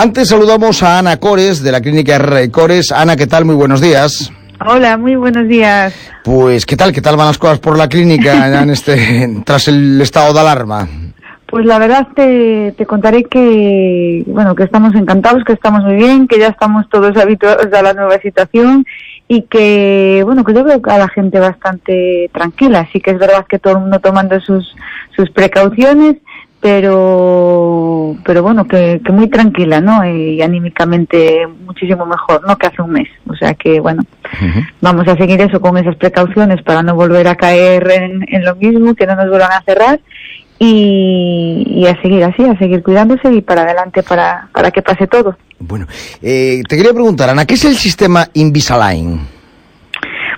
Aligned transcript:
Antes 0.00 0.28
saludamos 0.28 0.84
a 0.84 1.00
Ana 1.00 1.16
Cores, 1.16 1.60
de 1.60 1.72
la 1.72 1.80
clínica 1.80 2.14
R 2.14 2.52
Cores. 2.52 2.92
Ana, 2.92 3.16
¿qué 3.16 3.26
tal? 3.26 3.44
Muy 3.44 3.56
buenos 3.56 3.80
días. 3.80 4.30
Hola, 4.64 4.96
muy 4.96 5.16
buenos 5.16 5.48
días. 5.48 5.92
Pues, 6.22 6.66
¿qué 6.66 6.76
tal? 6.76 6.92
¿Qué 6.92 7.00
tal 7.00 7.16
van 7.16 7.26
las 7.26 7.36
cosas 7.36 7.58
por 7.58 7.76
la 7.76 7.88
clínica 7.88 8.62
en 8.62 8.70
este, 8.70 9.42
tras 9.44 9.66
el 9.66 10.00
estado 10.00 10.32
de 10.32 10.38
alarma? 10.38 10.86
Pues 11.46 11.66
la 11.66 11.80
verdad 11.80 12.06
te, 12.14 12.74
te 12.78 12.86
contaré 12.86 13.24
que, 13.24 14.22
bueno, 14.28 14.54
que 14.54 14.62
estamos 14.62 14.94
encantados, 14.94 15.42
que 15.42 15.54
estamos 15.54 15.82
muy 15.82 15.96
bien, 15.96 16.28
que 16.28 16.38
ya 16.38 16.46
estamos 16.46 16.88
todos 16.90 17.16
habituados 17.16 17.66
a 17.72 17.82
la 17.82 17.92
nueva 17.92 18.20
situación 18.20 18.86
y 19.26 19.42
que, 19.42 20.22
bueno, 20.24 20.44
que 20.44 20.54
yo 20.54 20.62
veo 20.62 20.80
a 20.84 20.98
la 20.98 21.08
gente 21.08 21.40
bastante 21.40 22.30
tranquila. 22.32 22.86
Así 22.88 23.00
que 23.00 23.10
es 23.10 23.18
verdad 23.18 23.46
que 23.48 23.58
todo 23.58 23.72
el 23.72 23.80
mundo 23.80 23.98
tomando 23.98 24.38
sus, 24.40 24.76
sus 25.16 25.28
precauciones, 25.30 26.18
pero, 26.60 28.16
pero 28.24 28.42
bueno, 28.42 28.66
que, 28.66 29.00
que 29.04 29.12
muy 29.12 29.28
tranquila, 29.28 29.80
¿no? 29.80 30.04
Y 30.04 30.42
anímicamente 30.42 31.46
muchísimo 31.46 32.04
mejor, 32.04 32.44
¿no? 32.46 32.56
Que 32.56 32.66
hace 32.66 32.82
un 32.82 32.90
mes. 32.90 33.08
O 33.28 33.36
sea 33.36 33.54
que, 33.54 33.78
bueno, 33.78 34.02
vamos 34.80 35.06
a 35.06 35.16
seguir 35.16 35.40
eso 35.40 35.60
con 35.60 35.78
esas 35.78 35.96
precauciones 35.96 36.62
para 36.62 36.82
no 36.82 36.96
volver 36.96 37.28
a 37.28 37.36
caer 37.36 37.88
en, 37.90 38.24
en 38.28 38.44
lo 38.44 38.56
mismo, 38.56 38.94
que 38.94 39.06
no 39.06 39.14
nos 39.14 39.28
vuelvan 39.28 39.52
a 39.52 39.62
cerrar 39.62 40.00
y, 40.58 41.64
y, 41.68 41.86
a 41.86 42.00
seguir 42.02 42.24
así, 42.24 42.42
a 42.42 42.58
seguir 42.58 42.82
cuidándose 42.82 43.32
y 43.32 43.40
para 43.40 43.62
adelante 43.62 44.02
para, 44.02 44.48
para 44.52 44.72
que 44.72 44.82
pase 44.82 45.06
todo. 45.06 45.36
Bueno, 45.60 45.86
eh, 46.20 46.62
te 46.68 46.76
quería 46.76 46.92
preguntar, 46.92 47.30
Ana, 47.30 47.44
¿qué 47.44 47.54
es 47.54 47.64
el 47.64 47.76
sistema 47.76 48.28
Invisalign? 48.32 49.37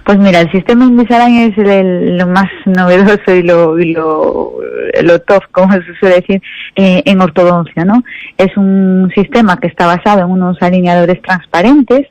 Pues 0.05 0.19
mira, 0.19 0.41
el 0.41 0.51
sistema 0.51 0.85
Invisalign 0.85 1.53
es 1.53 1.59
el, 1.59 2.17
lo 2.17 2.27
más 2.27 2.51
novedoso 2.65 3.35
y 3.35 3.43
lo, 3.43 3.79
y 3.79 3.93
lo, 3.93 4.55
lo 5.03 5.13
como 5.53 5.73
se 5.75 5.95
suele 5.99 6.17
decir, 6.17 6.43
eh, 6.75 7.03
en 7.05 7.21
ortodoncia, 7.21 7.85
¿no? 7.85 8.03
Es 8.39 8.57
un 8.57 9.13
sistema 9.15 9.59
que 9.59 9.69
está 9.69 9.87
basado 9.87 10.21
en 10.21 10.31
unos 10.31 10.61
alineadores 10.63 11.21
transparentes 11.23 12.07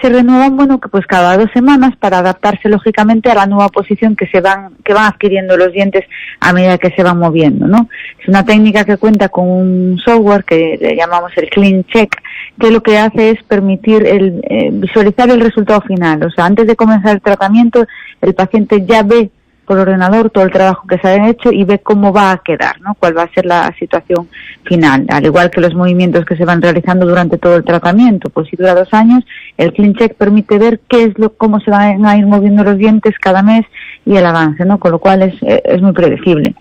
se 0.00 0.08
renuevan, 0.08 0.56
bueno, 0.56 0.80
que 0.80 0.88
pues 0.88 1.06
cada 1.06 1.36
dos 1.36 1.50
semanas 1.52 1.96
para 1.96 2.18
adaptarse 2.18 2.68
lógicamente 2.68 3.30
a 3.30 3.34
la 3.34 3.46
nueva 3.46 3.68
posición 3.68 4.16
que 4.16 4.26
se 4.26 4.40
van, 4.40 4.74
que 4.84 4.92
van 4.92 5.06
adquiriendo 5.06 5.56
los 5.56 5.72
dientes 5.72 6.04
a 6.40 6.52
medida 6.52 6.78
que 6.78 6.90
se 6.90 7.02
van 7.02 7.18
moviendo, 7.18 7.66
¿no? 7.66 7.88
Es 8.20 8.28
una 8.28 8.44
técnica 8.44 8.84
que 8.84 8.96
cuenta 8.96 9.28
con 9.28 9.48
un 9.48 9.98
software 10.04 10.44
que 10.44 10.78
le 10.80 10.96
llamamos 10.96 11.32
el 11.36 11.48
Clean 11.50 11.84
Check, 11.84 12.16
que 12.58 12.70
lo 12.70 12.82
que 12.82 12.98
hace 12.98 13.30
es 13.30 13.42
permitir 13.44 14.06
el, 14.06 14.40
eh, 14.48 14.70
visualizar 14.72 15.30
el 15.30 15.40
resultado 15.40 15.80
final. 15.82 16.22
O 16.24 16.30
sea, 16.30 16.46
antes 16.46 16.66
de 16.66 16.76
comenzar 16.76 17.14
el 17.14 17.22
tratamiento, 17.22 17.86
el 18.20 18.34
paciente 18.34 18.84
ya 18.86 19.02
ve 19.02 19.30
por 19.68 19.78
ordenador 19.78 20.30
todo 20.30 20.44
el 20.44 20.50
trabajo 20.50 20.86
que 20.88 20.98
se 20.98 21.06
ha 21.06 21.28
hecho 21.28 21.52
y 21.52 21.62
ve 21.64 21.80
cómo 21.80 22.10
va 22.10 22.32
a 22.32 22.38
quedar, 22.38 22.80
¿no? 22.80 22.94
Cuál 22.98 23.16
va 23.16 23.24
a 23.24 23.32
ser 23.34 23.44
la 23.44 23.72
situación 23.78 24.26
final. 24.64 25.04
Al 25.10 25.26
igual 25.26 25.50
que 25.50 25.60
los 25.60 25.74
movimientos 25.74 26.24
que 26.24 26.36
se 26.36 26.46
van 26.46 26.62
realizando 26.62 27.06
durante 27.06 27.36
todo 27.36 27.56
el 27.56 27.64
tratamiento, 27.64 28.30
pues 28.30 28.48
si 28.48 28.56
dura 28.56 28.74
dos 28.74 28.88
años, 28.94 29.24
el 29.58 29.74
Clean 29.74 29.92
Check 29.94 30.14
permite 30.14 30.58
ver 30.58 30.80
qué 30.88 31.04
es 31.04 31.18
lo, 31.18 31.34
cómo 31.34 31.60
se 31.60 31.70
van 31.70 32.06
a 32.06 32.16
ir 32.16 32.26
moviendo 32.26 32.64
los 32.64 32.78
dientes 32.78 33.14
cada 33.20 33.42
mes 33.42 33.66
y 34.06 34.16
el 34.16 34.24
avance, 34.24 34.64
¿no? 34.64 34.78
Con 34.78 34.92
lo 34.92 34.98
cual 34.98 35.22
es, 35.22 35.34
es 35.42 35.82
muy 35.82 35.92
predecible. 35.92 36.54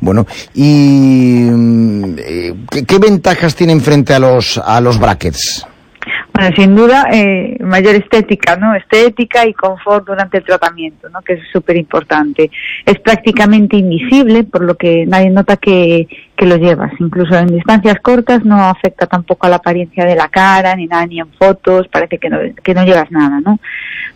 Bueno, 0.00 0.26
¿y 0.54 1.46
eh, 2.18 2.54
¿qué, 2.70 2.84
qué, 2.84 2.98
ventajas 2.98 3.54
tienen 3.54 3.80
frente 3.80 4.12
a 4.14 4.18
los, 4.18 4.58
a 4.58 4.80
los 4.80 4.98
brackets? 4.98 5.66
Sin 6.56 6.74
duda, 6.74 7.06
eh, 7.12 7.58
mayor 7.60 7.94
estética, 7.96 8.56
¿no? 8.56 8.74
Estética 8.74 9.46
y 9.46 9.52
confort 9.52 10.06
durante 10.06 10.38
el 10.38 10.44
tratamiento, 10.44 11.10
¿no? 11.10 11.20
Que 11.20 11.34
es 11.34 11.40
súper 11.52 11.76
importante. 11.76 12.50
Es 12.86 12.98
prácticamente 12.98 13.76
invisible, 13.76 14.44
por 14.44 14.62
lo 14.62 14.74
que 14.74 15.04
nadie 15.06 15.28
nota 15.28 15.56
que, 15.58 16.08
que 16.34 16.46
lo 16.46 16.56
llevas. 16.56 16.92
Incluso 16.98 17.36
en 17.36 17.48
distancias 17.48 18.00
cortas 18.00 18.42
no 18.44 18.56
afecta 18.70 19.06
tampoco 19.06 19.46
a 19.46 19.50
la 19.50 19.56
apariencia 19.56 20.06
de 20.06 20.16
la 20.16 20.28
cara, 20.28 20.74
ni 20.76 20.86
nada, 20.86 21.06
ni 21.06 21.20
en 21.20 21.30
fotos, 21.32 21.88
parece 21.88 22.16
que 22.18 22.30
no, 22.30 22.38
que 22.62 22.74
no 22.74 22.84
llevas 22.84 23.10
nada, 23.10 23.40
¿no? 23.44 23.60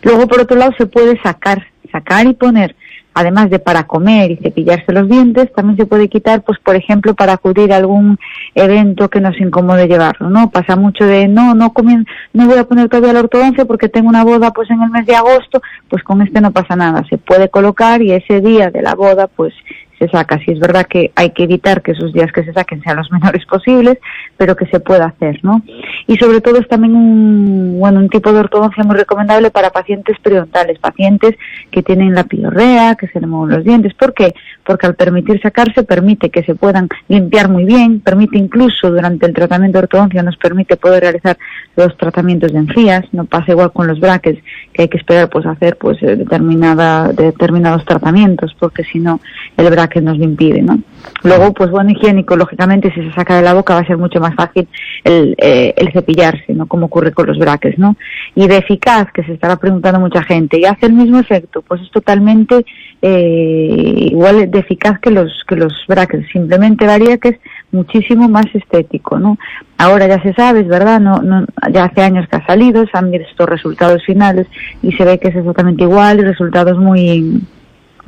Luego, 0.01 0.27
por 0.27 0.41
otro 0.41 0.57
lado, 0.57 0.73
se 0.77 0.87
puede 0.87 1.21
sacar, 1.21 1.67
sacar 1.91 2.25
y 2.25 2.33
poner 2.33 2.75
además 3.15 3.49
de 3.49 3.59
para 3.59 3.87
comer 3.87 4.31
y 4.31 4.35
cepillarse 4.35 4.91
los 4.91 5.07
dientes, 5.07 5.51
también 5.53 5.77
se 5.77 5.85
puede 5.85 6.09
quitar, 6.09 6.43
pues 6.43 6.59
por 6.59 6.75
ejemplo, 6.75 7.15
para 7.15 7.33
acudir 7.33 7.71
a 7.71 7.77
algún 7.77 8.19
evento 8.53 9.09
que 9.09 9.21
nos 9.21 9.39
incomode 9.39 9.87
llevarlo, 9.87 10.29
¿no? 10.29 10.51
Pasa 10.51 10.75
mucho 10.75 11.05
de, 11.05 11.29
no, 11.29 11.55
no 11.55 11.73
comien, 11.73 12.05
no 12.33 12.45
voy 12.45 12.57
a 12.57 12.65
poner 12.65 12.89
todavía 12.89 13.13
la 13.13 13.21
ortodoncia 13.21 13.63
porque 13.63 13.87
tengo 13.87 14.09
una 14.09 14.25
boda 14.25 14.51
pues 14.51 14.69
en 14.69 14.81
el 14.83 14.89
mes 14.89 15.05
de 15.05 15.15
agosto, 15.15 15.61
pues 15.87 16.03
con 16.03 16.21
este 16.21 16.41
no 16.41 16.51
pasa 16.51 16.75
nada, 16.75 17.03
se 17.09 17.17
puede 17.17 17.49
colocar 17.49 18.01
y 18.01 18.11
ese 18.11 18.41
día 18.41 18.69
de 18.69 18.81
la 18.81 18.95
boda 18.95 19.27
pues 19.27 19.53
se 19.99 20.07
saca. 20.09 20.39
Si 20.39 20.51
es 20.51 20.59
verdad 20.59 20.85
que 20.87 21.11
hay 21.15 21.31
que 21.31 21.43
evitar 21.43 21.81
que 21.81 21.91
esos 21.91 22.13
días 22.13 22.31
que 22.31 22.43
se 22.43 22.53
saquen 22.53 22.81
sean 22.81 22.97
los 22.97 23.11
menores 23.15 23.45
posibles, 23.45 23.97
pero 24.37 24.55
que 24.55 24.65
se 24.67 24.79
pueda 24.79 25.05
hacer, 25.05 25.39
¿no? 25.43 25.61
Y 26.07 26.17
sobre 26.17 26.41
todo 26.41 26.57
es 26.57 26.67
también 26.67 26.95
un, 26.95 27.79
bueno, 27.79 27.99
un 27.99 28.09
tipo 28.09 28.31
de 28.31 28.39
ortodoncia 28.39 28.83
muy 28.83 28.95
recomendable 28.95 29.51
para 29.51 29.69
pacientes 29.69 30.17
periodontales, 30.19 30.79
pacientes 30.79 31.35
que 31.71 31.83
tienen 31.83 32.13
la 32.13 32.23
piorrea, 32.23 32.95
que 32.95 33.07
se 33.07 33.19
le 33.19 33.27
mueven 33.27 33.55
los 33.55 33.65
dientes. 33.65 33.93
¿Por 33.93 34.13
qué? 34.13 34.33
Porque 34.63 34.87
al 34.87 34.95
permitir 34.95 35.41
sacarse 35.41 35.83
permite 35.83 36.29
que 36.29 36.43
se 36.43 36.55
puedan 36.55 36.89
limpiar 37.07 37.49
muy 37.49 37.65
bien, 37.65 37.99
permite 37.99 38.37
incluso 38.37 38.91
durante 38.91 39.25
el 39.25 39.33
tratamiento 39.33 39.77
de 39.77 39.83
ortodoncia 39.83 40.23
nos 40.23 40.37
permite 40.37 40.77
poder 40.77 41.03
realizar 41.03 41.37
los 41.75 41.95
tratamientos 41.97 42.51
de 42.51 42.59
encías, 42.59 43.05
no 43.11 43.25
pasa 43.25 43.51
igual 43.51 43.71
con 43.71 43.87
los 43.87 43.99
brackets 43.99 44.41
que 44.73 44.83
hay 44.83 44.87
que 44.87 44.97
esperar 44.97 45.29
pues 45.29 45.45
hacer 45.45 45.77
pues 45.77 45.99
determinada 45.99 47.09
determinados 47.09 47.85
tratamientos 47.85 48.55
porque 48.59 48.83
si 48.83 48.99
no 48.99 49.19
el 49.57 49.69
bracket 49.69 49.94
nos 50.01 50.17
lo 50.17 50.23
impide, 50.23 50.61
¿no? 50.61 50.79
Luego 51.23 51.53
pues 51.53 51.69
bueno 51.69 51.91
higiénico 51.91 52.35
lógicamente 52.35 52.91
si 52.93 53.01
se 53.01 53.13
saca 53.13 53.35
de 53.35 53.41
la 53.41 53.53
boca 53.53 53.73
va 53.73 53.81
a 53.81 53.87
ser 53.87 53.97
mucho 53.97 54.19
más 54.19 54.35
fácil 54.35 54.67
el, 55.03 55.35
eh, 55.37 55.73
el 55.77 55.91
cepillarse, 55.91 56.53
¿no? 56.53 56.67
Como 56.67 56.87
ocurre 56.87 57.11
con 57.11 57.27
los 57.27 57.37
brackets, 57.37 57.77
¿no? 57.77 57.95
Y 58.35 58.47
de 58.47 58.57
eficaz 58.57 59.11
que 59.11 59.23
se 59.23 59.33
estará 59.33 59.55
preguntando 59.57 59.99
mucha 59.99 60.23
gente 60.23 60.59
y 60.59 60.65
hace 60.65 60.87
el 60.87 60.93
mismo 60.93 61.19
efecto, 61.19 61.61
pues 61.61 61.81
es 61.81 61.91
totalmente 61.91 62.65
eh, 63.01 64.07
igual 64.11 64.49
de 64.49 64.59
eficaz 64.59 64.99
que 64.99 65.11
los 65.11 65.43
que 65.47 65.55
los 65.55 65.73
brackets, 65.87 66.27
simplemente 66.31 66.85
varía 66.85 67.17
que 67.17 67.29
es 67.29 67.39
muchísimo 67.71 68.27
más 68.27 68.45
estético, 68.53 69.19
¿no? 69.19 69.37
Ahora 69.77 70.07
ya 70.07 70.21
se 70.21 70.33
sabe, 70.33 70.61
es 70.61 70.67
verdad, 70.67 70.99
no, 70.99 71.21
no, 71.21 71.45
ya 71.71 71.85
hace 71.85 72.01
años 72.01 72.27
que 72.29 72.37
ha 72.37 72.45
salido, 72.45 72.85
se 72.85 72.97
han 72.97 73.11
visto 73.11 73.45
resultados 73.45 74.03
finales 74.05 74.47
y 74.81 74.91
se 74.93 75.03
ve 75.03 75.19
que 75.19 75.27
es 75.27 75.35
exactamente 75.35 75.83
igual 75.83 76.19
resultados 76.19 76.77
muy, 76.77 77.41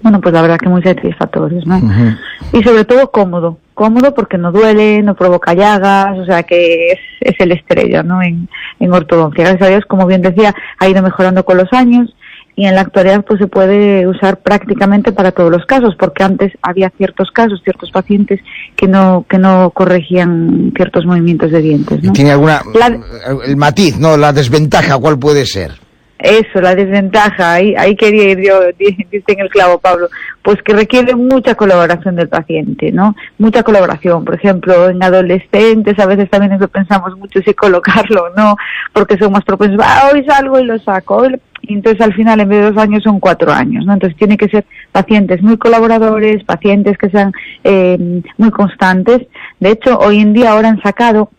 bueno, 0.01 0.21
pues 0.21 0.33
la 0.33 0.41
verdad 0.41 0.57
que 0.57 0.69
muy 0.69 0.81
satisfactorios, 0.83 1.65
¿no? 1.65 1.77
Uh 1.77 1.81
-huh. 1.81 2.17
Y 2.53 2.63
sobre 2.63 2.85
todo 2.85 3.11
cómodo, 3.11 3.57
cómodo 3.73 4.13
porque 4.13 4.37
no 4.37 4.51
duele, 4.51 5.01
no 5.01 5.15
provoca 5.15 5.53
llagas, 5.53 6.17
o 6.17 6.25
sea 6.25 6.43
que 6.43 6.91
es, 6.91 6.99
es 7.21 7.35
el 7.39 7.51
estrella, 7.51 8.03
¿no? 8.03 8.21
En, 8.21 8.47
en 8.79 8.93
ortodoncia. 8.93 9.43
Gracias 9.43 9.67
a 9.67 9.71
Dios, 9.71 9.85
como 9.87 10.05
bien 10.05 10.21
decía, 10.21 10.53
ha 10.79 10.87
ido 10.87 11.01
mejorando 11.01 11.43
con 11.43 11.57
los 11.57 11.71
años 11.73 12.13
y 12.57 12.65
en 12.65 12.73
la 12.73 12.81
actualidad 12.81 13.23
pues 13.23 13.39
se 13.39 13.47
puede 13.47 14.07
usar 14.07 14.39
prácticamente 14.39 15.11
para 15.11 15.31
todos 15.31 15.51
los 15.51 15.65
casos 15.65 15.95
porque 15.97 16.23
antes 16.23 16.51
había 16.63 16.91
ciertos 16.97 17.29
casos 17.31 17.61
ciertos 17.63 17.91
pacientes 17.91 18.41
que 18.75 18.87
no 18.87 19.25
que 19.29 19.37
no 19.37 19.69
corregían 19.75 20.73
ciertos 20.75 21.05
movimientos 21.05 21.51
de 21.51 21.61
dientes 21.61 22.03
¿no? 22.03 22.13
tiene 22.13 22.31
alguna 22.31 22.63
la, 22.73 22.99
el 23.45 23.57
matiz 23.57 23.99
no 23.99 24.17
la 24.17 24.33
desventaja 24.33 24.97
cuál 24.97 25.19
puede 25.19 25.45
ser 25.45 25.86
eso, 26.19 26.61
la 26.61 26.75
desventaja, 26.75 27.53
ahí, 27.53 27.75
ahí 27.77 27.95
quería 27.95 28.31
ir 28.31 28.41
yo, 28.41 28.59
dice 28.77 29.23
en 29.27 29.39
el 29.39 29.49
clavo 29.49 29.77
Pablo, 29.79 30.09
pues 30.41 30.61
que 30.63 30.73
requiere 30.73 31.15
mucha 31.15 31.55
colaboración 31.55 32.15
del 32.15 32.29
paciente, 32.29 32.91
¿no? 32.91 33.15
Mucha 33.37 33.63
colaboración, 33.63 34.25
por 34.25 34.35
ejemplo, 34.35 34.89
en 34.89 35.03
adolescentes 35.03 35.99
a 35.99 36.05
veces 36.05 36.29
también 36.29 36.53
eso 36.53 36.67
pensamos 36.67 37.17
mucho 37.17 37.39
si 37.41 37.53
colocarlo 37.53 38.23
o 38.23 38.29
no, 38.35 38.55
porque 38.93 39.17
son 39.17 39.31
más 39.31 39.43
propensos, 39.43 39.79
ah, 39.83 40.09
hoy 40.11 40.23
salgo 40.25 40.59
y 40.59 40.65
lo 40.65 40.79
saco, 40.79 41.25
y 41.61 41.73
entonces 41.73 42.01
al 42.01 42.13
final 42.13 42.39
en 42.39 42.49
vez 42.49 42.59
de 42.61 42.71
dos 42.71 42.81
años 42.81 43.03
son 43.03 43.19
cuatro 43.19 43.51
años, 43.51 43.85
¿no? 43.85 43.93
Entonces 43.93 44.17
tiene 44.17 44.37
que 44.37 44.49
ser 44.49 44.65
pacientes 44.91 45.41
muy 45.41 45.57
colaboradores, 45.57 46.43
pacientes 46.43 46.97
que 46.97 47.09
sean 47.09 47.31
eh, 47.63 48.21
muy 48.37 48.51
constantes. 48.51 49.27
De 49.59 49.71
hecho, 49.71 49.97
hoy 49.99 50.19
en 50.19 50.33
día 50.33 50.51
ahora 50.51 50.69
han 50.69 50.81
sacado 50.81 51.29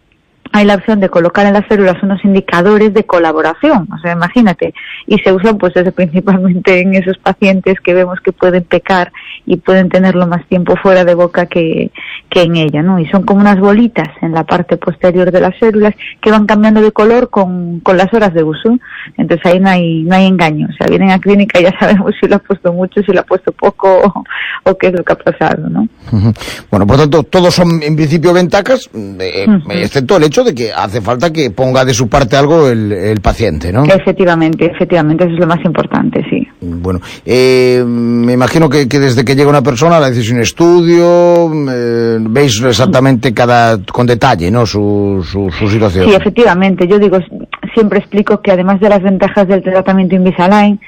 hay 0.53 0.65
la 0.65 0.75
opción 0.77 1.01
de 1.01 1.09
colocar 1.09 1.47
en 1.47 1.55
las 1.55 1.67
células 1.67 2.03
unos 2.03 2.25
indicadores 2.25 2.95
de 2.95 3.05
colaboración, 3.05 3.89
o 3.93 3.99
sea, 3.99 4.13
imagínate, 4.13 4.75
y 5.07 5.19
se 5.19 5.33
usan 5.33 5.59
pues 5.59 5.77
eso 5.77 5.93
principalmente 5.93 6.81
en 6.81 6.95
esos 6.95 7.19
pacientes 7.19 7.81
que 7.81 7.95
vemos 7.95 8.19
que 8.21 8.33
pueden 8.33 8.65
pecar 8.65 9.13
y 9.47 9.57
pueden 9.57 9.89
tenerlo 9.89 10.27
más 10.27 10.47
tiempo 10.47 10.77
fuera 10.77 11.05
de 11.05 11.15
boca 11.15 11.47
que, 11.47 11.91
que 12.31 12.43
en 12.43 12.57
ella, 12.57 12.83
¿no? 12.83 12.99
Y 12.99 13.07
son 13.07 13.23
como 13.25 13.41
unas 13.41 13.59
bolitas 13.59 14.09
en 14.23 14.33
la 14.33 14.45
parte 14.45 14.77
posterior 14.77 15.31
de 15.31 15.41
las 15.41 15.57
células 15.59 15.95
que 16.21 16.31
van 16.31 16.47
cambiando 16.47 16.81
de 16.81 16.93
color 16.93 17.31
con, 17.31 17.81
con 17.81 17.97
las 17.97 18.13
horas 18.13 18.35
de 18.35 18.43
uso, 18.43 18.79
entonces 19.17 19.45
ahí 19.47 19.61
no 19.61 19.69
hay, 19.69 20.03
no 20.05 20.15
hay 20.15 20.27
engaño, 20.27 20.69
o 20.71 20.73
sea, 20.77 20.87
vienen 20.89 21.11
a 21.11 21.19
clínica 21.19 21.61
y 21.61 21.65
ya 21.65 21.79
sabemos 21.79 22.15
si 22.21 22.27
lo 22.27 22.37
ha 22.37 22.41
puesto 22.41 22.73
mucho, 22.73 23.03
si 23.03 23.13
lo 23.13 23.21
ha 23.21 23.25
puesto 23.25 23.53
poco 23.53 23.89
o, 24.05 24.25
o 24.71 24.79
qué 24.79 24.89
es 24.89 24.93
lo 24.95 25.05
que 25.05 25.13
ha 25.13 25.17
pasado, 25.17 25.69
¿no? 25.69 25.89
Bueno, 26.71 26.87
por 26.87 26.97
tanto, 26.97 27.23
todos 27.23 27.55
son 27.55 27.83
en 27.83 27.97
principio 27.97 28.33
ventajas, 28.33 28.89
eh, 28.95 29.47
uh 29.47 29.53
-huh. 29.53 29.73
excepto 29.73 30.17
el 30.17 30.25
hecho 30.25 30.38
hecho 30.39 30.45
de 30.45 30.55
que 30.55 30.73
hace 30.73 31.01
falta 31.01 31.33
que 31.33 31.51
ponga 31.51 31.85
de 31.85 31.95
su 31.95 32.09
parte 32.09 32.37
algo 32.37 32.69
el, 32.69 33.21
paciente, 33.21 33.73
¿no? 33.73 33.85
Efectivamente, 33.85 34.67
efectivamente, 34.67 35.25
eso 35.25 35.35
es 35.35 35.41
lo 35.41 35.47
más 35.47 35.65
importante, 35.65 36.25
sí. 36.31 36.47
Bueno, 36.61 37.01
eh, 37.25 37.83
me 37.87 38.33
imagino 38.33 38.69
que, 38.69 38.87
desde 38.87 39.25
que 39.25 39.35
llega 39.35 39.51
una 39.51 39.63
persona 39.63 39.99
la 39.99 40.11
decisión 40.11 40.37
un 40.37 40.43
estudio, 40.43 41.51
eh, 41.71 42.19
veis 42.21 42.63
exactamente 42.63 43.35
cada 43.35 43.79
con 43.83 44.07
detalle, 44.07 44.51
¿no? 44.51 44.67
Su, 44.67 45.25
su, 45.27 45.69
situación. 45.69 46.09
Sí, 46.09 46.15
efectivamente. 46.15 46.87
Yo 46.87 46.99
digo, 46.99 47.19
siempre 47.75 47.99
explico 47.99 48.41
que 48.41 48.53
además 48.53 48.79
de 48.81 48.89
las 48.89 49.03
ventajas 49.03 49.49
del 49.49 49.63
tratamiento 49.63 50.15
Invisalign, 50.15 50.79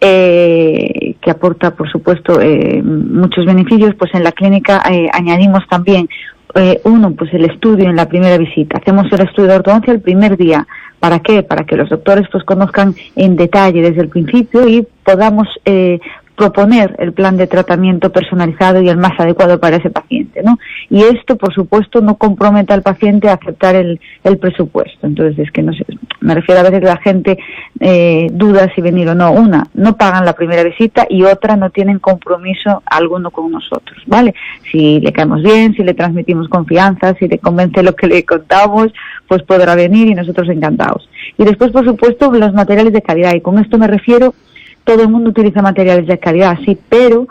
eh, 0.00 1.16
que 1.20 1.30
aporta, 1.30 1.74
por 1.74 1.90
supuesto, 1.90 2.40
eh, 2.40 2.82
muchos 2.82 3.46
beneficios, 3.46 3.94
pues 3.98 4.14
en 4.14 4.24
la 4.24 4.32
clínica 4.32 4.82
eh, 4.90 5.08
añadimos 5.12 5.66
también 5.68 6.08
eh, 6.54 6.80
uno, 6.84 7.12
pues 7.12 7.32
el 7.34 7.44
estudio 7.44 7.88
en 7.88 7.96
la 7.96 8.08
primera 8.08 8.38
visita. 8.38 8.78
Hacemos 8.78 9.10
el 9.12 9.20
estudio 9.20 9.48
de 9.50 9.56
ortodoncia 9.56 9.92
el 9.92 10.00
primer 10.00 10.36
día. 10.36 10.66
¿Para 10.98 11.20
qué? 11.20 11.42
Para 11.42 11.64
que 11.64 11.76
los 11.76 11.88
doctores 11.88 12.26
pues 12.30 12.44
conozcan 12.44 12.94
en 13.14 13.36
detalle 13.36 13.82
desde 13.82 14.02
el 14.02 14.08
principio 14.08 14.66
y 14.66 14.86
podamos 15.04 15.48
eh, 15.64 16.00
proponer 16.38 16.94
el 16.98 17.12
plan 17.12 17.36
de 17.36 17.48
tratamiento 17.48 18.12
personalizado 18.12 18.80
y 18.80 18.88
el 18.88 18.96
más 18.96 19.18
adecuado 19.18 19.58
para 19.58 19.76
ese 19.76 19.90
paciente, 19.90 20.40
¿no? 20.44 20.56
Y 20.88 21.02
esto, 21.02 21.36
por 21.36 21.52
supuesto, 21.52 22.00
no 22.00 22.14
compromete 22.14 22.72
al 22.72 22.82
paciente 22.82 23.28
a 23.28 23.34
aceptar 23.34 23.74
el, 23.74 24.00
el 24.22 24.38
presupuesto. 24.38 25.04
Entonces, 25.04 25.36
es 25.40 25.50
que 25.50 25.62
no 25.64 25.72
sé, 25.72 25.84
me 26.20 26.36
refiero 26.36 26.60
a 26.60 26.70
veces 26.70 26.84
la 26.84 26.96
gente 26.98 27.38
eh, 27.80 28.28
duda 28.30 28.70
si 28.72 28.80
venir 28.80 29.08
o 29.08 29.16
no. 29.16 29.32
Una, 29.32 29.66
no 29.74 29.96
pagan 29.96 30.24
la 30.24 30.34
primera 30.34 30.62
visita 30.62 31.06
y 31.10 31.24
otra, 31.24 31.56
no 31.56 31.70
tienen 31.70 31.98
compromiso 31.98 32.84
alguno 32.86 33.32
con 33.32 33.50
nosotros, 33.50 34.00
¿vale? 34.06 34.32
Si 34.70 35.00
le 35.00 35.12
caemos 35.12 35.42
bien, 35.42 35.74
si 35.74 35.82
le 35.82 35.94
transmitimos 35.94 36.48
confianza, 36.48 37.14
si 37.14 37.26
le 37.26 37.38
convence 37.38 37.82
lo 37.82 37.96
que 37.96 38.06
le 38.06 38.24
contamos, 38.24 38.92
pues 39.26 39.42
podrá 39.42 39.74
venir 39.74 40.06
y 40.06 40.14
nosotros 40.14 40.48
encantados. 40.48 41.08
Y 41.36 41.44
después, 41.44 41.72
por 41.72 41.84
supuesto, 41.84 42.30
los 42.30 42.52
materiales 42.52 42.92
de 42.92 43.02
calidad. 43.02 43.34
Y 43.34 43.40
con 43.40 43.58
esto 43.58 43.76
me 43.76 43.88
refiero 43.88 44.34
todo 44.84 45.02
el 45.02 45.08
mundo 45.08 45.30
utiliza 45.30 45.62
materiales 45.62 46.06
de 46.06 46.18
calidad, 46.18 46.58
sí, 46.64 46.78
pero 46.88 47.26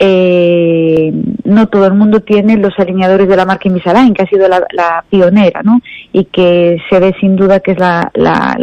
eh, 0.00 1.12
no 1.44 1.66
todo 1.66 1.86
el 1.86 1.94
mundo 1.94 2.20
tiene 2.20 2.56
los 2.56 2.78
alineadores 2.78 3.28
de 3.28 3.36
la 3.36 3.44
marca 3.44 3.68
Invisalign, 3.68 4.14
que 4.14 4.22
ha 4.22 4.28
sido 4.28 4.46
la, 4.48 5.04
pionera, 5.10 5.62
¿no? 5.62 5.80
Y 6.12 6.26
que 6.26 6.78
se 6.88 7.00
ve 7.00 7.14
sin 7.20 7.34
duda 7.34 7.60
que 7.60 7.72
es 7.72 7.78
la, 7.78 8.10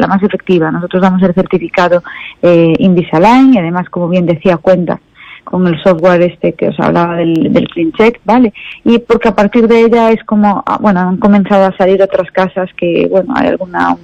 más 0.08 0.24
efectiva. 0.24 0.72
Nosotros 0.72 1.02
damos 1.02 1.22
el 1.24 1.34
certificado 1.34 2.04
eh, 2.42 2.74
Invisalign 2.80 3.54
y 3.54 3.58
además, 3.58 3.90
como 3.90 4.08
bien 4.08 4.26
decía, 4.26 4.58
cuenta 4.58 5.00
con 5.44 5.68
el 5.68 5.80
software 5.84 6.22
este 6.24 6.54
que 6.54 6.70
os 6.70 6.80
hablaba 6.80 7.18
del, 7.18 7.54
del 7.54 7.68
CleanCheck, 7.68 8.22
¿vale? 8.26 8.54
Y 8.84 9.00
porque 9.00 9.30
a 9.30 9.36
partir 9.36 9.68
de 9.68 9.82
ella 9.82 10.12
es 10.12 10.24
como, 10.24 10.64
ah, 10.66 10.78
bueno, 10.82 11.02
han 11.02 11.18
comenzado 11.18 11.66
a 11.66 11.78
salir 11.78 12.02
otras 12.02 12.32
casas 12.32 12.70
que, 12.76 13.08
bueno, 13.10 13.34
hay 13.36 13.50
alguna 13.50 13.96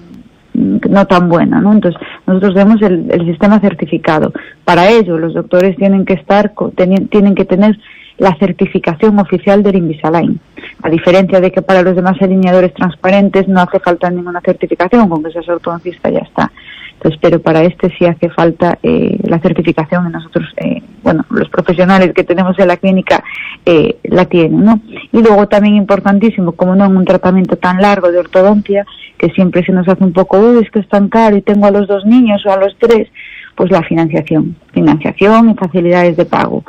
no 0.54 1.06
tan 1.08 1.30
buena, 1.30 1.62
¿no? 1.62 1.74
Entonces, 1.74 2.02
nosotros 2.28 2.54
vemos 2.54 2.82
el, 2.82 3.10
sistema 3.26 3.60
certificado. 3.60 4.34
Para 4.66 4.90
ello, 4.90 5.18
los 5.18 5.34
doctores 5.34 5.76
tienen 5.78 6.06
que 6.06 6.14
estar, 6.14 6.54
tienen 6.76 7.36
que 7.36 7.46
tener 7.46 7.78
la 8.18 8.36
certificación 8.36 9.18
oficial 9.20 9.64
del 9.64 9.78
Invisalign. 9.78 10.40
A 10.84 10.90
diferencia 10.90 11.42
de 11.42 11.52
que 11.52 11.62
para 11.62 11.82
los 11.82 11.96
demás 11.96 12.22
alineadores 12.22 12.74
transparentes 12.74 13.48
no 13.48 13.62
hace 13.62 13.80
falta 13.80 14.10
ninguna 14.10 14.42
certificación, 14.42 15.10
con 15.10 15.24
que 15.24 15.32
seas 15.32 15.50
ortodoncista 15.50 16.10
ya 16.10 16.20
está. 16.20 16.52
Entonces, 16.94 17.20
pero 17.20 17.42
para 17.42 17.64
este 17.64 17.92
sí 17.98 18.06
hace 18.06 18.30
falta 18.30 18.78
eh, 18.84 19.18
la 19.24 19.40
certificación 19.40 20.08
y 20.08 20.12
nosotros, 20.12 20.46
eh, 20.58 20.84
bueno, 21.02 21.26
los 21.32 21.50
profesionales 21.50 22.14
que 22.14 22.24
tenemos 22.24 22.58
en 22.60 22.68
la 22.68 22.78
clínica 22.78 23.24
eh, 23.66 23.98
la 24.04 24.26
tienen, 24.26 24.64
¿no? 24.64 24.80
Y 25.12 25.22
luego 25.22 25.48
también 25.48 25.76
importantísimo, 25.76 26.54
como 26.54 26.76
no 26.76 26.86
en 26.86 26.96
un 26.96 27.06
tratamiento 27.06 27.58
tan 27.58 27.82
largo 27.82 28.12
de 28.12 28.20
ortodoncia, 28.20 28.86
que 29.18 29.30
siempre 29.30 29.64
se 29.66 29.72
nos 29.72 29.88
hace 29.88 30.04
un 30.04 30.14
poco, 30.14 30.40
uy, 30.40 30.64
es 30.64 30.72
que 30.72 30.80
es 30.80 30.88
tan 30.88 31.10
caro 31.10 31.36
y 31.36 31.42
tengo 31.42 31.68
a 31.68 31.72
los 31.72 31.88
dos 31.88 32.06
niños 32.06 32.46
o 32.46 32.52
a 32.52 32.58
los 32.58 32.76
tres, 32.80 33.10
pues 33.56 33.72
la 33.72 33.84
financiación, 33.84 34.56
financiación 34.74 35.50
y 35.50 35.54
facilidades 35.56 36.18
de 36.18 36.26
pago. 36.26 36.64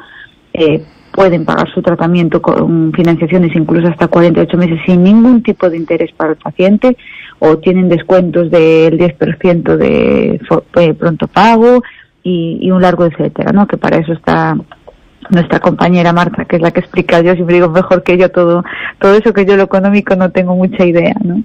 pueden 1.14 1.44
pagar 1.44 1.70
su 1.72 1.82
tratamiento 1.82 2.40
con 2.40 2.92
financiaciones 2.92 3.54
incluso 3.54 3.88
hasta 3.88 4.08
48 4.08 4.56
meses 4.56 4.80
sin 4.86 5.02
ningún 5.02 5.42
tipo 5.42 5.68
de 5.68 5.76
interés 5.76 6.10
para 6.12 6.32
el 6.32 6.38
paciente 6.38 6.96
o 7.38 7.58
tienen 7.58 7.88
descuentos 7.88 8.50
del 8.50 8.98
10% 8.98 9.76
de 9.76 10.40
eh, 10.76 10.94
pronto 10.94 11.26
pago 11.26 11.82
y, 12.22 12.70
un 12.70 12.80
largo 12.80 13.04
etcétera, 13.04 13.52
¿no? 13.52 13.66
Que 13.66 13.76
para 13.76 13.98
eso 13.98 14.12
está 14.12 14.56
nuestra 15.30 15.60
compañera 15.60 16.12
Marta, 16.12 16.44
que 16.44 16.56
es 16.56 16.62
la 16.62 16.70
que 16.70 16.80
explica, 16.80 17.20
yo 17.20 17.34
siempre 17.34 17.56
digo 17.56 17.68
mejor 17.68 18.02
que 18.02 18.18
yo 18.18 18.30
todo, 18.30 18.64
todo 18.98 19.14
eso 19.14 19.32
que 19.32 19.44
yo 19.44 19.56
lo 19.56 19.64
económico 19.64 20.16
no 20.16 20.30
tengo 20.30 20.54
mucha 20.54 20.84
idea, 20.84 21.14
¿no? 21.22 21.42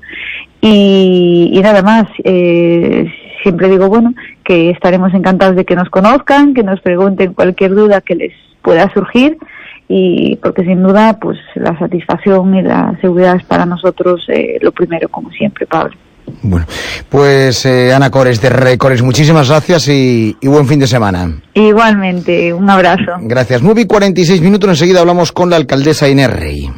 Y, 0.62 1.60
nada 1.62 1.82
más, 1.82 2.08
eh, 2.24 3.06
siempre 3.44 3.70
digo, 3.70 3.88
bueno, 3.88 4.14
que 4.44 4.72
estaremos 4.72 5.14
encantados 5.14 5.56
de 5.56 5.66
que 5.66 5.76
nos 5.76 5.90
conozcan, 5.90 6.54
que 6.54 6.64
nos 6.64 6.82
pregunten 6.82 7.34
cualquier 7.34 7.76
duda 7.76 8.02
que 8.02 8.16
les 8.16 8.34
pueda 8.62 8.92
surgir 8.94 9.38
y 9.88 10.36
porque 10.38 10.66
sin 10.66 10.84
duda 10.84 11.18
pues 11.22 11.38
la 11.56 11.78
satisfacción 11.80 12.54
y 12.56 12.62
la 12.62 12.98
seguridad 13.00 13.38
es 13.38 13.46
para 13.46 13.66
nosotros 13.66 14.26
eh, 14.28 14.58
lo 14.62 14.74
primero 14.74 15.08
como 15.08 15.32
siempre 15.32 15.66
Pablo 15.66 15.96
bueno, 16.42 16.66
pues 17.10 17.66
eh, 17.66 17.94
Ana 17.94 18.10
Cores 18.10 18.42
de 18.42 18.50
Recores, 18.50 19.02
muchísimas 19.02 19.50
gracias 19.50 19.88
y, 19.88 20.36
buen 20.44 20.68
fin 20.68 20.80
de 20.80 20.88
semana. 20.88 21.42
Igualmente, 21.54 22.54
un 22.54 22.70
abrazo. 22.70 23.14
Gracias. 23.22 23.62
9 23.62 23.82
y 23.82 23.86
46 23.86 24.42
minutos, 24.42 24.70
enseguida 24.70 25.02
hablamos 25.02 25.32
con 25.32 25.50
la 25.50 25.56
alcaldesa 25.56 26.08
Inés 26.08 26.30
Rey. 26.30 26.70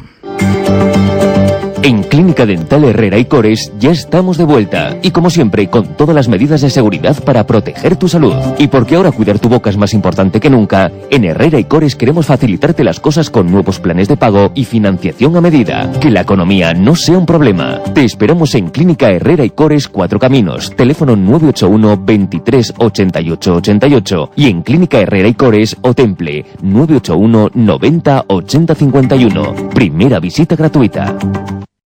En 1.82 2.02
Clínica 2.02 2.44
Dental 2.44 2.84
Herrera 2.84 3.16
y 3.16 3.24
Cores 3.24 3.72
ya 3.78 3.90
estamos 3.90 4.36
de 4.36 4.44
vuelta 4.44 4.98
y 5.02 5.12
como 5.12 5.30
siempre 5.30 5.68
con 5.68 5.96
todas 5.96 6.14
las 6.14 6.28
medidas 6.28 6.60
de 6.60 6.68
seguridad 6.68 7.16
para 7.24 7.46
proteger 7.46 7.96
tu 7.96 8.06
salud. 8.06 8.34
Y 8.58 8.68
porque 8.68 8.96
ahora 8.96 9.12
cuidar 9.12 9.38
tu 9.38 9.48
boca 9.48 9.70
es 9.70 9.78
más 9.78 9.94
importante 9.94 10.40
que 10.40 10.50
nunca, 10.50 10.92
en 11.10 11.24
Herrera 11.24 11.58
y 11.58 11.64
Cores 11.64 11.96
queremos 11.96 12.26
facilitarte 12.26 12.84
las 12.84 13.00
cosas 13.00 13.30
con 13.30 13.50
nuevos 13.50 13.80
planes 13.80 14.08
de 14.08 14.18
pago 14.18 14.52
y 14.54 14.66
financiación 14.66 15.34
a 15.36 15.40
medida. 15.40 15.90
Que 16.00 16.10
la 16.10 16.20
economía 16.20 16.74
no 16.74 16.94
sea 16.96 17.16
un 17.16 17.24
problema. 17.24 17.79
Te 18.00 18.06
esperamos 18.06 18.54
en 18.54 18.70
Clínica 18.70 19.10
Herrera 19.10 19.44
y 19.44 19.50
Cores 19.50 19.86
Cuatro 19.86 20.18
Caminos, 20.18 20.74
teléfono 20.74 21.16
981 21.16 22.02
23 22.02 22.72
88 22.78 23.54
88 23.56 24.30
y 24.36 24.48
en 24.48 24.62
Clínica 24.62 25.00
Herrera 25.00 25.28
y 25.28 25.34
Cores 25.34 25.76
o 25.82 25.92
Temple 25.92 26.46
981 26.62 27.50
90 27.52 28.24
80 28.26 28.74
51. 28.74 29.68
Primera 29.74 30.18
visita 30.18 30.56
gratuita. 30.56 31.14